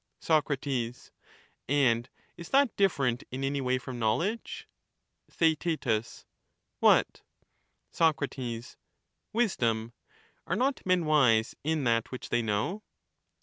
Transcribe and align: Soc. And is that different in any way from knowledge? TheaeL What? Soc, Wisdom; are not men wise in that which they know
Soc. 0.19 0.49
And 1.69 2.09
is 2.35 2.49
that 2.49 2.75
different 2.75 3.23
in 3.29 3.43
any 3.43 3.61
way 3.61 3.77
from 3.77 3.99
knowledge? 3.99 4.67
TheaeL 5.31 6.25
What? 6.79 7.21
Soc, 7.91 8.19
Wisdom; 9.31 9.93
are 10.47 10.55
not 10.55 10.83
men 10.87 11.05
wise 11.05 11.53
in 11.63 11.83
that 11.83 12.09
which 12.11 12.29
they 12.29 12.41
know 12.41 12.81